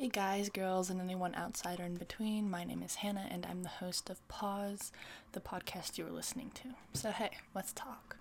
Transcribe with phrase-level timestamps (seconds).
[0.00, 2.48] Hey guys, girls, and anyone outside or in between.
[2.48, 4.92] My name is Hannah, and I'm the host of Pause,
[5.32, 6.68] the podcast you are listening to.
[6.94, 8.16] So hey, let's talk.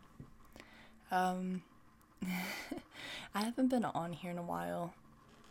[1.09, 1.63] Um,
[3.33, 4.93] I haven't been on here in a while,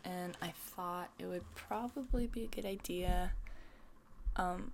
[0.05, 3.31] and I thought it would probably be a good idea,
[4.35, 4.71] um,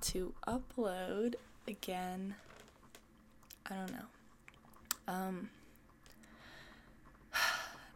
[0.00, 1.36] to upload
[1.68, 2.34] again.
[3.70, 4.06] I don't know.
[5.06, 5.50] Um,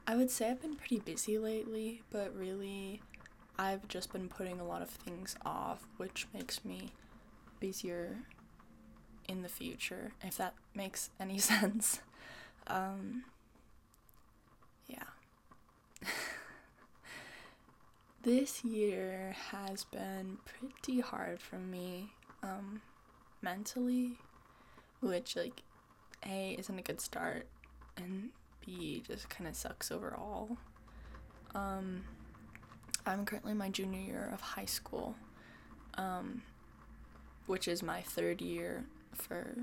[0.07, 3.01] I would say I've been pretty busy lately, but really,
[3.59, 6.93] I've just been putting a lot of things off, which makes me
[7.61, 8.19] busier
[9.29, 12.01] in the future, if that makes any sense.
[12.67, 13.25] Um,
[14.89, 15.05] yeah.
[18.23, 22.11] this year has been pretty hard for me
[22.43, 22.83] um,
[23.41, 24.19] mentally,
[25.01, 25.63] which, like,
[26.27, 27.47] A, isn't a good start,
[27.97, 28.31] and
[28.65, 30.57] B just kind of sucks overall.
[31.55, 32.05] Um,
[33.05, 35.15] I'm currently my junior year of high school,
[35.95, 36.43] um,
[37.47, 39.57] which is my third year for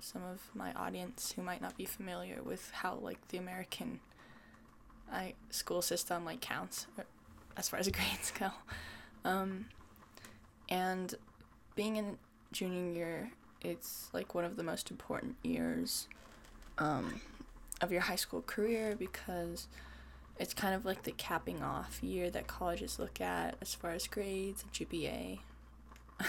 [0.00, 4.00] some of my audience who might not be familiar with how like the American
[5.10, 7.02] I, school system like counts uh,
[7.56, 8.50] as far as grades go.
[9.24, 9.66] Um,
[10.68, 11.14] and
[11.74, 12.18] being in
[12.52, 16.08] junior year, it's like one of the most important years.
[16.78, 17.20] Um,
[17.80, 19.68] of your high school career because
[20.38, 24.06] it's kind of like the capping off year that colleges look at as far as
[24.06, 25.38] grades and GPA.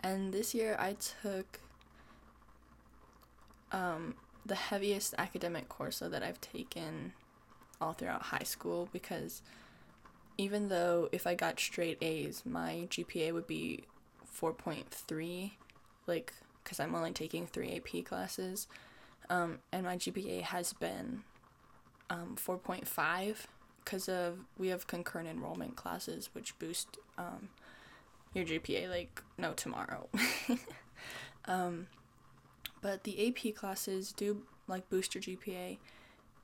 [0.00, 1.60] and this year I took
[3.72, 7.12] um, the heaviest academic course that I've taken
[7.80, 9.42] all throughout high school because
[10.38, 13.84] even though if I got straight A's, my GPA would be
[14.40, 15.50] 4.3,
[16.06, 18.68] like, because I'm only taking three AP classes
[19.30, 21.22] um, and my GPA has been
[22.10, 23.36] um, 4.5
[23.84, 27.48] because of we have concurrent enrollment classes which boost um,
[28.34, 30.08] your GPA like no tomorrow.
[31.46, 31.86] um,
[32.80, 35.78] but the AP classes do like boost your GPA,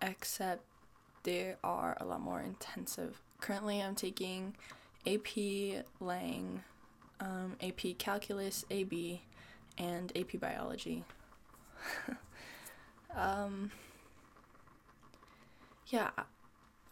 [0.02, 0.62] except
[1.22, 3.20] they are a lot more intensive.
[3.40, 4.56] Currently, I'm taking
[5.06, 6.62] AP Lang,
[7.20, 9.22] um, AP Calculus, AB,
[9.78, 11.04] and AP Biology.
[13.16, 13.70] Um,
[15.88, 16.10] yeah,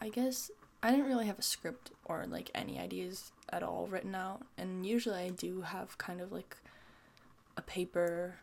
[0.00, 0.50] I guess
[0.82, 4.86] I didn't really have a script or like any ideas at all written out, and
[4.86, 6.56] usually I do have kind of like
[7.56, 8.36] a paper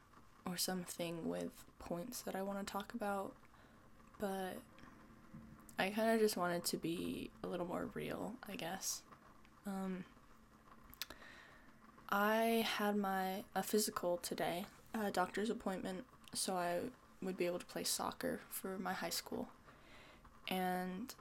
[0.45, 3.33] or something with points that I want to talk about,
[4.19, 4.57] but
[5.77, 9.01] I kind of just wanted to be a little more real, I guess.
[9.65, 10.03] Um,
[12.09, 16.79] I had my a physical today, a doctor's appointment, so I
[17.21, 19.49] would be able to play soccer for my high school.
[20.47, 21.13] And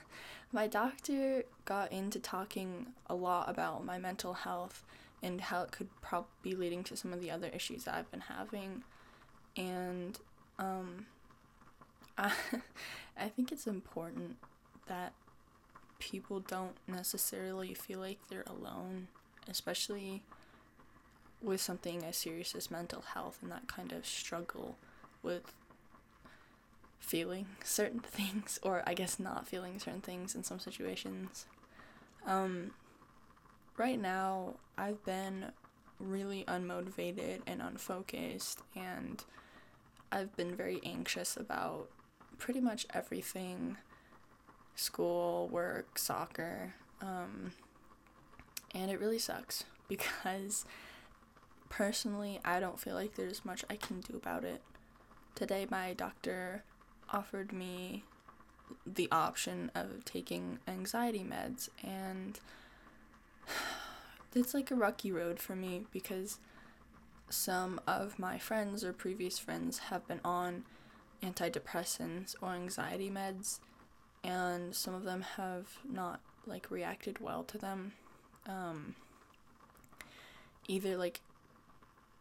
[0.51, 4.85] my doctor got into talking a lot about my mental health
[5.22, 8.12] and how it could probably be leading to some of the other issues that I've
[8.12, 8.84] been having.
[9.57, 10.18] And
[10.57, 11.07] um,
[12.18, 12.31] I,
[13.18, 14.38] I think it's important
[14.88, 15.13] that
[16.00, 19.07] people don't necessarily feel like they're alone,
[19.50, 20.23] especially
[21.41, 24.77] with something as serious as mental health and that kind of struggle
[25.23, 25.53] with
[27.00, 31.45] feeling certain things or I guess not feeling certain things in some situations.
[32.25, 32.72] Um,
[33.77, 35.51] right now, I've been
[36.00, 39.23] really unmotivated and unfocused, and
[40.11, 41.89] I've been very anxious about
[42.38, 43.77] pretty much everything
[44.75, 46.73] school, work, soccer.
[47.01, 47.51] Um,
[48.73, 50.66] and it really sucks because
[51.69, 54.62] personally, I don't feel like there's much I can do about it.
[55.35, 56.63] Today, my doctor
[57.12, 58.03] offered me
[58.85, 62.40] the option of taking anxiety meds, and
[64.35, 66.40] it's like a rocky road for me because
[67.30, 70.63] some of my friends or previous friends have been on
[71.24, 73.59] antidepressants or anxiety meds,
[74.24, 77.94] and some of them have not like reacted well to them.
[78.48, 78.95] Um,
[80.68, 81.21] either like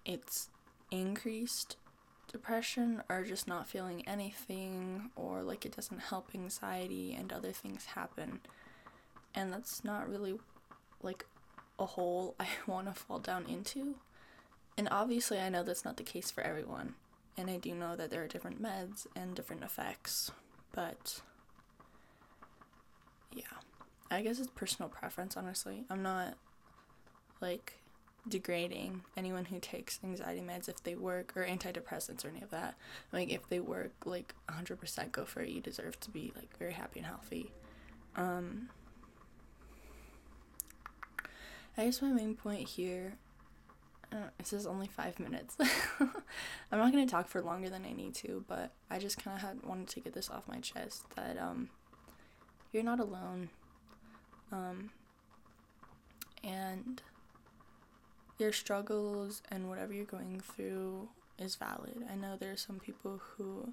[0.08, 0.48] it's
[0.90, 1.76] increased
[2.32, 7.84] depression or just not feeling anything or like it doesn't help anxiety and other things
[7.84, 8.40] happen.
[9.34, 10.38] And that's not really
[11.02, 11.26] like
[11.78, 13.96] a hole I want to fall down into.
[14.76, 16.94] And obviously, I know that's not the case for everyone.
[17.36, 20.30] And I do know that there are different meds and different effects.
[20.72, 21.20] But
[23.32, 23.42] yeah,
[24.10, 25.84] I guess it's personal preference, honestly.
[25.90, 26.34] I'm not
[27.40, 27.74] like
[28.26, 32.74] degrading anyone who takes anxiety meds if they work or antidepressants or any of that
[33.12, 36.72] like if they work like 100% go for it you deserve to be like very
[36.72, 37.50] happy and healthy
[38.16, 38.68] Um,
[41.76, 43.14] I guess my main point here.
[44.10, 45.56] Uh, this is only five minutes.
[46.00, 49.42] I'm not gonna talk for longer than I need to, but I just kind of
[49.42, 51.68] had wanted to get this off my chest that um,
[52.72, 53.50] you're not alone.
[54.50, 54.90] Um,
[56.42, 57.02] and
[58.38, 61.08] your struggles and whatever you're going through
[61.38, 62.04] is valid.
[62.10, 63.72] I know there are some people who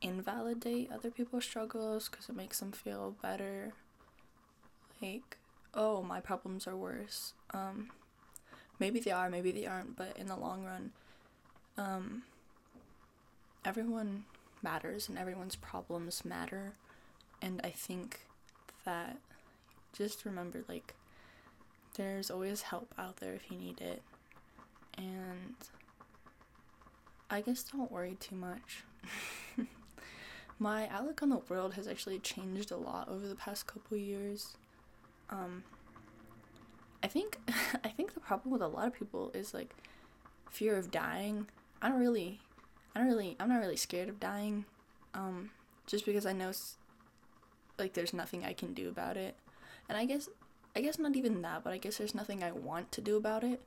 [0.00, 3.72] invalidate other people's struggles because it makes them feel better.
[5.00, 5.38] Like,
[5.74, 7.32] oh, my problems are worse.
[7.52, 7.90] Um,
[8.78, 10.92] maybe they are, maybe they aren't, but in the long run,
[11.76, 12.22] um,
[13.64, 14.24] everyone
[14.62, 16.72] matters and everyone's problems matter.
[17.40, 18.20] And I think
[18.84, 19.18] that
[19.92, 20.94] just remember, like,
[21.98, 24.00] there's always help out there if you need it.
[24.96, 25.56] And
[27.28, 28.84] I guess don't worry too much.
[30.58, 34.56] My outlook on the world has actually changed a lot over the past couple years.
[35.28, 35.64] Um,
[37.02, 37.38] I think
[37.84, 39.74] I think the problem with a lot of people is like
[40.50, 41.48] fear of dying.
[41.82, 42.40] I don't really
[42.94, 44.64] I don't really I'm not really scared of dying.
[45.14, 45.50] Um,
[45.86, 46.52] just because I know
[47.78, 49.36] like there's nothing I can do about it.
[49.88, 50.28] And I guess
[50.78, 53.42] I guess not even that, but I guess there's nothing I want to do about
[53.42, 53.60] it.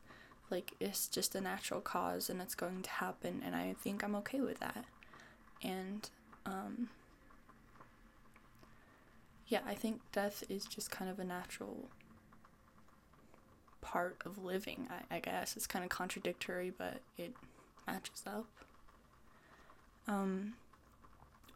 [0.50, 4.16] Like, it's just a natural cause and it's going to happen, and I think I'm
[4.16, 4.86] okay with that.
[5.62, 6.10] And,
[6.46, 6.88] um,
[9.48, 11.90] yeah, I think death is just kind of a natural
[13.82, 15.58] part of living, I, I guess.
[15.58, 17.34] It's kind of contradictory, but it
[17.88, 18.48] matches up.
[20.08, 20.54] Um,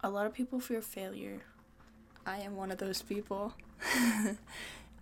[0.04, 1.44] a lot of people fear failure.
[2.26, 3.54] I am one of those people.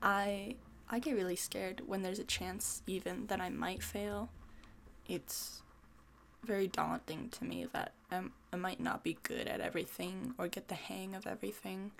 [0.03, 0.55] I
[0.89, 4.29] I get really scared when there's a chance even that I might fail.
[5.07, 5.63] It's
[6.43, 10.67] very daunting to me that um, I might not be good at everything or get
[10.67, 11.91] the hang of everything.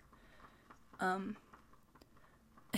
[1.00, 1.38] Um,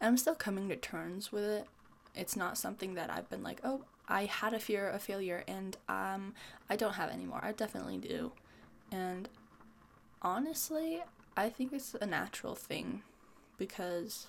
[0.00, 1.66] I'm still coming to terms with it.
[2.14, 5.76] It's not something that I've been like, oh, I had a fear of failure and
[5.88, 6.34] um,
[6.68, 7.40] I don't have anymore.
[7.42, 8.32] I definitely do.
[8.92, 9.30] And
[10.20, 11.02] honestly,
[11.36, 13.02] I think it's a natural thing
[13.58, 14.26] because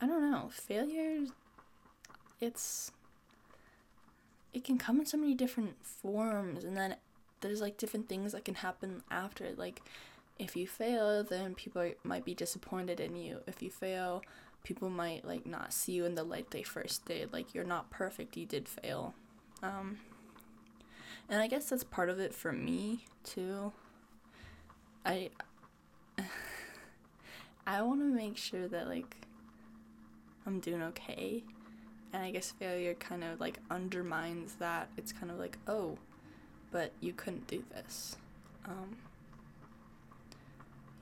[0.00, 1.26] I don't know, failure
[2.40, 2.90] it's
[4.52, 6.96] it can come in so many different forms and then
[7.40, 9.80] there's like different things that can happen after like
[10.38, 13.40] if you fail then people might be disappointed in you.
[13.46, 14.22] If you fail
[14.64, 17.90] people might like not see you in the light they first did like you're not
[17.90, 19.14] perfect you did fail.
[19.62, 19.98] Um
[21.28, 23.72] and i guess that's part of it for me too.
[25.04, 25.30] I
[27.66, 29.16] I want to make sure that like
[30.46, 31.44] I'm doing okay.
[32.12, 34.88] And I guess failure kind of like undermines that.
[34.96, 35.98] It's kind of like, "Oh,
[36.70, 38.16] but you couldn't do this."
[38.64, 38.96] Um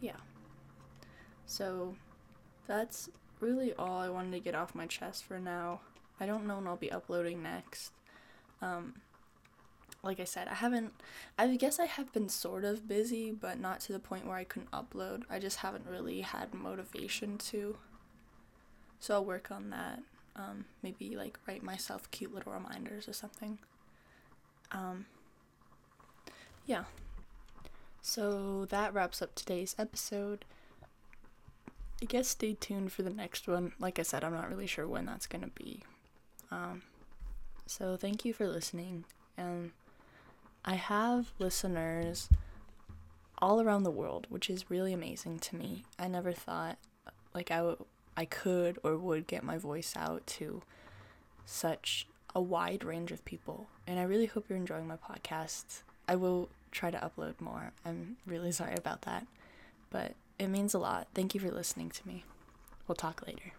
[0.00, 0.16] Yeah.
[1.46, 1.94] So
[2.66, 3.10] that's
[3.40, 5.80] really all I wanted to get off my chest for now.
[6.20, 7.92] I don't know when I'll be uploading next.
[8.62, 8.94] Um
[10.02, 10.92] like I said, I haven't.
[11.38, 14.44] I guess I have been sort of busy, but not to the point where I
[14.44, 15.24] couldn't upload.
[15.28, 17.76] I just haven't really had motivation to.
[18.98, 20.02] So I'll work on that.
[20.36, 23.58] Um, maybe like write myself cute little reminders or something.
[24.72, 25.06] Um,
[26.66, 26.84] yeah.
[28.00, 30.44] So that wraps up today's episode.
[32.02, 33.72] I guess stay tuned for the next one.
[33.78, 35.82] Like I said, I'm not really sure when that's gonna be.
[36.50, 36.82] Um,
[37.66, 39.04] so thank you for listening
[39.36, 39.72] and
[40.64, 42.28] I have listeners
[43.38, 45.84] all around the world, which is really amazing to me.
[45.98, 46.76] I never thought
[47.34, 47.84] like I, w-
[48.16, 50.62] I could or would get my voice out to
[51.46, 53.68] such a wide range of people.
[53.86, 55.82] And I really hope you're enjoying my podcast.
[56.06, 57.72] I will try to upload more.
[57.84, 59.26] I'm really sorry about that.
[59.90, 61.08] But it means a lot.
[61.14, 62.24] Thank you for listening to me.
[62.86, 63.52] We'll talk later.